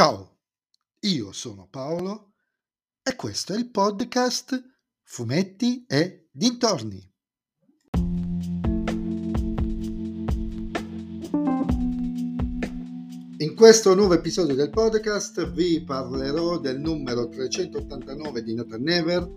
Ciao, 0.00 0.38
io 1.00 1.30
sono 1.30 1.68
Paolo 1.70 2.32
e 3.02 3.14
questo 3.16 3.52
è 3.52 3.58
il 3.58 3.68
podcast 3.68 4.58
Fumetti 5.02 5.84
e 5.86 6.30
Dintorni. 6.32 7.06
In 13.36 13.54
questo 13.54 13.94
nuovo 13.94 14.14
episodio 14.14 14.54
del 14.54 14.70
podcast 14.70 15.50
vi 15.50 15.84
parlerò 15.84 16.58
del 16.58 16.80
numero 16.80 17.28
389 17.28 18.42
di 18.42 18.54
Nathan 18.54 18.80
Never, 18.80 19.30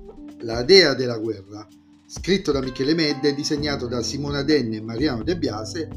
La 0.43 0.63
dea 0.63 0.93
della 0.93 1.17
guerra, 1.17 1.67
scritto 2.07 2.53
da 2.53 2.61
Michele 2.61 2.93
Medde, 2.93 3.35
disegnato 3.35 3.87
da 3.87 4.01
Simona 4.01 4.43
Denne 4.43 4.77
e 4.77 4.81
Mariano 4.81 5.23
De 5.23 5.37
Biase, 5.37 5.89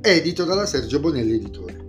edito 0.00 0.44
dalla 0.44 0.64
Sergio 0.64 1.00
Bonelli 1.00 1.34
Editore. 1.34 1.85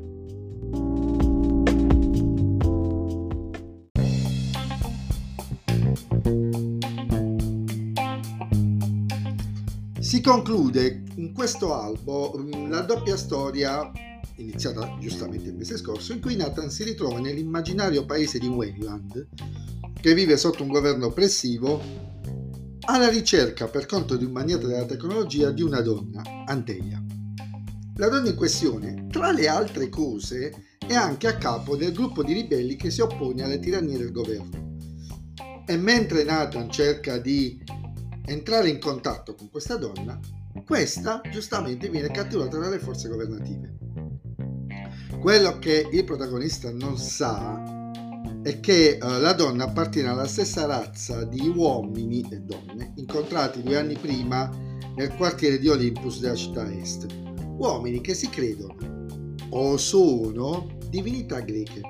Si 10.07 10.21
conclude 10.21 11.03
in 11.15 11.33
questo 11.33 11.77
albo 11.77 12.33
mm, 12.37 12.69
la 12.69 12.79
doppia 12.79 13.17
storia 13.17 13.91
iniziata 14.37 14.95
giustamente 15.01 15.49
il 15.49 15.55
mese 15.55 15.75
scorso, 15.75 16.13
in 16.13 16.21
cui 16.21 16.37
Nathan 16.37 16.71
si 16.71 16.85
ritrova 16.85 17.19
nell'immaginario 17.19 18.05
paese 18.05 18.39
di 18.39 18.47
Wayland, 18.47 19.27
che 19.99 20.13
vive 20.13 20.37
sotto 20.37 20.63
un 20.63 20.69
governo 20.69 21.07
oppressivo, 21.07 21.81
alla 22.85 23.09
ricerca, 23.09 23.67
per 23.67 23.85
conto 23.85 24.15
di 24.15 24.23
un 24.23 24.31
magnate 24.31 24.67
della 24.67 24.85
tecnologia, 24.85 25.51
di 25.51 25.61
una 25.61 25.81
donna, 25.81 26.21
Anteia. 26.45 27.03
La 27.97 28.07
donna 28.07 28.29
in 28.29 28.35
questione, 28.35 29.07
tra 29.11 29.33
le 29.33 29.49
altre 29.49 29.89
cose, 29.89 30.77
è 30.87 30.93
anche 30.93 31.27
a 31.27 31.35
capo 31.35 31.75
del 31.75 31.91
gruppo 31.91 32.23
di 32.23 32.31
ribelli 32.31 32.77
che 32.77 32.91
si 32.91 33.01
oppone 33.01 33.43
alle 33.43 33.59
tirannie 33.59 33.97
del 33.97 34.13
governo. 34.13 34.77
E 35.67 35.75
mentre 35.75 36.23
Nathan 36.23 36.71
cerca 36.71 37.17
di 37.17 37.61
entrare 38.27 38.69
in 38.69 38.79
contatto 38.79 39.35
con 39.35 39.49
questa 39.49 39.77
donna, 39.77 40.19
questa 40.65 41.21
giustamente 41.31 41.89
viene 41.89 42.11
catturata 42.11 42.57
dalle 42.57 42.79
forze 42.79 43.07
governative. 43.07 43.77
Quello 45.19 45.57
che 45.59 45.87
il 45.91 46.03
protagonista 46.03 46.71
non 46.71 46.97
sa 46.97 47.63
è 48.43 48.59
che 48.59 48.99
uh, 49.01 49.19
la 49.19 49.33
donna 49.33 49.65
appartiene 49.65 50.09
alla 50.09 50.27
stessa 50.27 50.65
razza 50.65 51.23
di 51.23 51.47
uomini 51.47 52.25
e 52.29 52.39
donne 52.41 52.93
incontrati 52.97 53.63
due 53.63 53.77
anni 53.77 53.97
prima 53.97 54.49
nel 54.95 55.15
quartiere 55.15 55.57
di 55.57 55.69
Olympus 55.69 56.19
della 56.19 56.35
città 56.35 56.69
est. 56.71 57.07
Uomini 57.57 58.01
che 58.01 58.13
si 58.13 58.29
credono 58.29 58.75
o 59.49 59.77
sono 59.77 60.67
divinità 60.89 61.39
greche 61.39 61.81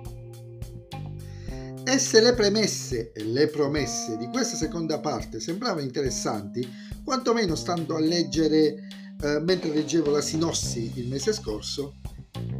e 1.87 1.99
se 1.99 2.19
le 2.19 2.33
premesse 2.33 3.13
e 3.13 3.23
le 3.23 3.47
promesse 3.47 4.17
di 4.17 4.27
questa 4.27 4.57
seconda 4.57 4.99
parte 4.99 5.39
sembravano 5.39 5.85
interessanti, 5.85 6.67
quantomeno 7.01 7.55
stando 7.55 7.95
a 7.95 8.01
leggere 8.01 8.87
eh, 9.21 9.39
mentre 9.39 9.69
leggevo 9.69 10.11
la 10.11 10.19
sinossi 10.19 10.91
il 10.95 11.07
mese 11.07 11.31
scorso, 11.31 11.95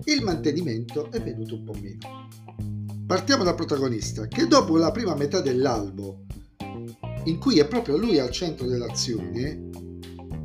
il 0.05 0.23
mantenimento 0.23 1.11
è 1.11 1.21
venuto 1.21 1.55
un 1.55 1.63
po' 1.65 1.73
meno. 1.73 2.29
Partiamo 3.05 3.43
dal 3.43 3.55
protagonista, 3.55 4.27
che 4.27 4.47
dopo 4.47 4.77
la 4.77 4.91
prima 4.91 5.13
metà 5.13 5.41
dell'albo, 5.41 6.23
in 7.25 7.37
cui 7.37 7.59
è 7.59 7.67
proprio 7.67 7.97
lui 7.97 8.19
al 8.19 8.31
centro 8.31 8.65
dell'azione, 8.65 9.66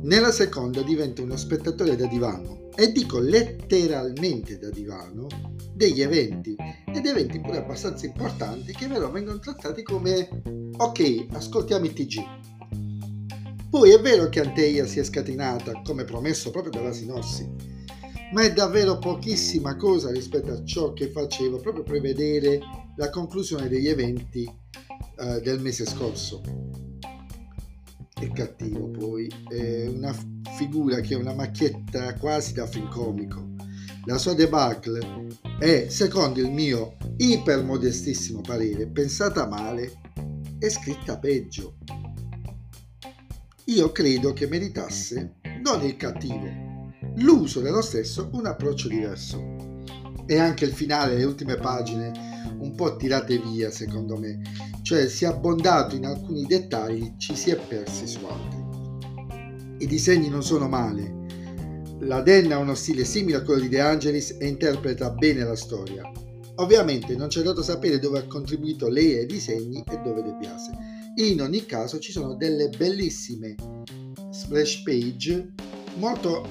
nella 0.03 0.31
seconda 0.31 0.81
diventa 0.81 1.21
uno 1.21 1.35
spettatore 1.35 1.95
da 1.95 2.07
divano, 2.07 2.69
e 2.75 2.91
dico 2.91 3.19
letteralmente 3.19 4.57
da 4.57 4.69
divano, 4.69 5.27
degli 5.73 6.01
eventi 6.01 6.55
ed 6.57 7.05
eventi 7.05 7.39
pure 7.39 7.57
abbastanza 7.57 8.05
importanti 8.05 8.73
che 8.73 8.87
però 8.87 9.09
vengono 9.11 9.39
trattati 9.39 9.83
come 9.83 10.41
ok, 10.77 11.27
ascoltiamo 11.31 11.85
il 11.85 11.93
TG. 11.93 12.21
Poi 13.69 13.91
è 13.91 13.99
vero 13.99 14.29
che 14.29 14.39
Anteia 14.39 14.85
si 14.85 14.99
è 14.99 15.03
scatenata, 15.03 15.81
come 15.83 16.03
promesso 16.03 16.51
proprio 16.51 16.71
dalla 16.71 16.93
sinossi, 16.93 17.49
ma 18.33 18.43
è 18.43 18.53
davvero 18.53 18.99
pochissima 18.99 19.75
cosa 19.75 20.11
rispetto 20.11 20.51
a 20.51 20.63
ciò 20.63 20.93
che 20.93 21.09
faceva 21.09 21.57
proprio 21.57 21.83
prevedere 21.83 22.59
la 22.97 23.09
conclusione 23.09 23.67
degli 23.67 23.87
eventi 23.87 24.43
uh, 25.17 25.39
del 25.39 25.59
mese 25.59 25.85
scorso. 25.85 26.41
Il 28.21 28.31
cattivo 28.31 28.89
poi 28.89 29.27
è 29.49 29.55
una 29.55 29.72
figura 30.57 30.99
che 31.01 31.13
è 31.13 31.17
una 31.17 31.33
macchietta 31.33 32.13
quasi 32.15 32.53
da 32.53 32.65
film 32.67 32.89
comico 32.89 33.53
la 34.05 34.17
sua 34.17 34.33
debacle 34.33 34.99
è, 35.59 35.85
secondo 35.87 36.41
il 36.41 36.51
mio 36.51 36.97
ipermodestissimo 37.15 38.41
parere, 38.41 38.85
pensata 38.85 39.47
male 39.47 39.93
e 40.59 40.69
scritta 40.69 41.17
peggio. 41.17 41.77
Io 43.65 43.91
credo 43.93 44.33
che 44.33 44.47
meritasse, 44.47 45.35
non 45.63 45.83
il 45.83 45.95
cattivo, 45.95 46.91
l'uso 47.15 47.61
dello 47.61 47.81
stesso 47.81 48.29
un 48.33 48.45
approccio 48.45 48.89
diverso. 48.89 49.41
E 50.25 50.37
anche 50.37 50.65
il 50.65 50.73
finale, 50.73 51.15
le 51.15 51.23
ultime 51.23 51.55
pagine, 51.55 52.11
un 52.57 52.75
po' 52.75 52.97
tirate 52.97 53.39
via 53.39 53.71
secondo 53.71 54.17
me, 54.17 54.41
cioè 54.81 55.07
si 55.07 55.23
è 55.23 55.27
abbondato 55.27 55.95
in 55.95 56.05
alcuni 56.05 56.45
dettagli, 56.45 57.15
ci 57.15 57.37
si 57.37 57.51
è 57.51 57.55
persi 57.55 58.05
su 58.05 58.19
altri. 58.25 58.62
I 59.83 59.85
disegni 59.85 60.29
non 60.29 60.43
sono 60.43 60.69
male, 60.69 61.13
la 61.99 62.21
Denna 62.21 62.55
ha 62.55 62.59
uno 62.59 62.73
stile 62.73 63.03
simile 63.03 63.39
a 63.39 63.41
quello 63.41 63.59
di 63.59 63.67
De 63.67 63.81
Angelis 63.81 64.37
e 64.39 64.47
interpreta 64.47 65.09
bene 65.09 65.43
la 65.43 65.57
storia. 65.57 66.09
Ovviamente 66.55 67.17
non 67.17 67.27
c'è 67.27 67.41
dato 67.41 67.61
sapere 67.61 67.99
dove 67.99 68.19
ha 68.19 68.25
contribuito 68.25 68.87
lei 68.87 69.17
ai 69.17 69.25
disegni 69.25 69.83
e 69.85 69.99
dove 70.01 70.23
De 70.23 70.35
Biase. 70.39 70.71
In 71.15 71.41
ogni 71.41 71.65
caso 71.65 71.99
ci 71.99 72.13
sono 72.13 72.35
delle 72.35 72.69
bellissime 72.69 73.55
splash 74.31 74.83
page 74.83 75.51
molto 75.97 76.47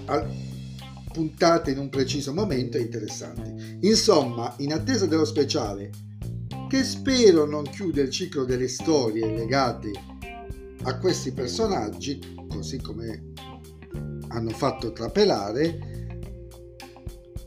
puntate 1.11 1.71
in 1.71 1.79
un 1.79 1.89
preciso 1.89 2.35
momento 2.35 2.77
e 2.77 2.83
interessanti. 2.83 3.79
Insomma, 3.81 4.55
in 4.59 4.75
attesa 4.75 5.07
dello 5.07 5.25
speciale, 5.25 5.91
che 6.69 6.85
spero 6.85 7.47
non 7.47 7.63
chiude 7.63 8.03
il 8.03 8.11
ciclo 8.11 8.45
delle 8.45 8.69
storie 8.69 9.25
legate 9.27 9.91
a 10.85 10.99
questi 10.99 11.33
personaggi, 11.33 12.19
così 12.49 12.81
come 12.81 13.33
hanno 14.29 14.51
fatto 14.51 14.93
trapelare, 14.93 15.91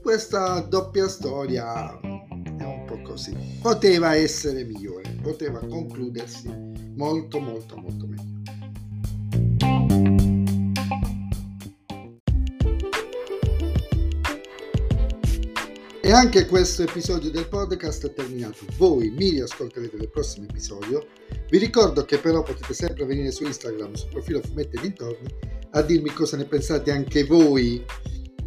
questa 0.01 0.59
doppia 0.61 1.07
storia 1.07 1.99
è 1.99 2.63
un 2.63 2.83
po' 2.85 3.01
così. 3.01 3.35
Poteva 3.61 4.15
essere 4.15 4.63
migliore, 4.63 5.17
poteva 5.21 5.59
concludersi 5.59 6.47
molto 6.95 7.39
molto 7.39 7.75
molto 7.77 8.07
meglio. 8.07 8.33
E 16.01 16.11
anche 16.11 16.45
questo 16.45 16.83
episodio 16.83 17.31
del 17.31 17.47
podcast 17.47 18.05
è 18.05 18.13
terminato. 18.13 18.59
Voi 18.77 19.09
mi 19.09 19.31
riascolterete 19.31 19.97
nel 19.97 20.11
prossimo 20.11 20.45
episodio. 20.47 21.07
Vi 21.49 21.57
ricordo 21.57 22.05
che 22.05 22.17
però 22.17 22.41
potete 22.41 22.73
sempre 22.73 23.05
venire 23.05 23.31
su 23.31 23.45
Instagram, 23.45 23.93
sul 23.93 24.09
profilo 24.09 24.41
Fumetti 24.41 24.79
Dintorni 24.81 25.53
a 25.75 25.81
dirmi 25.81 26.09
cosa 26.11 26.37
ne 26.37 26.45
pensate 26.45 26.89
anche 26.91 27.25
voi 27.25 27.83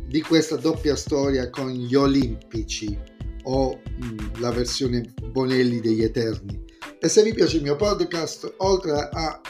di 0.06 0.22
questa 0.22 0.56
doppia 0.56 0.96
storia 0.96 1.50
con 1.50 1.70
gli 1.70 1.94
Olimpici 1.94 2.98
o 3.44 3.80
mh, 3.98 4.04
mm, 4.04 4.18
la 4.40 4.50
versione 4.50 5.12
Bonelli 5.30 5.80
degli 5.80 6.02
Eterni. 6.02 6.64
E 6.98 7.08
se 7.08 7.22
vi 7.22 7.34
piace 7.34 7.58
il 7.58 7.62
mio 7.62 7.76
podcast, 7.76 8.54
oltre 8.58 8.92
a 9.12 9.40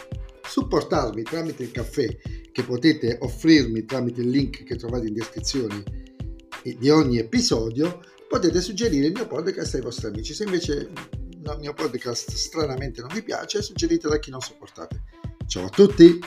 supportarmi 0.44 1.22
tramite 1.22 1.62
il 1.62 1.70
caffè 1.70 2.08
che 2.50 2.62
potete 2.64 3.18
offrirmi 3.20 3.84
tramite 3.84 4.22
il 4.22 4.30
link 4.30 4.64
che 4.64 4.76
trovate 4.76 5.06
in 5.06 5.14
descrizione 5.14 5.82
di 6.62 6.90
ogni 6.90 7.18
episodio, 7.18 8.00
potete 8.28 8.60
suggerire 8.60 9.06
il 9.06 9.12
mio 9.12 9.28
podcast 9.28 9.76
ai 9.76 9.80
vostri 9.82 10.08
amici. 10.08 10.34
Se 10.34 10.42
invece 10.42 10.90
il 11.40 11.56
mio 11.58 11.72
podcast 11.72 12.30
stranamente 12.32 13.00
non 13.00 13.10
vi 13.12 13.22
piace, 13.22 13.62
suggeritelo 13.62 14.14
a 14.14 14.18
chi 14.18 14.30
non 14.30 14.40
sopportate. 14.40 15.02
Ciao 15.46 15.66
a 15.66 15.70
tutti! 15.70 16.18